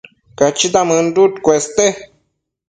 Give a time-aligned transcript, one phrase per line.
[0.37, 1.85] Cachita mënduc cueste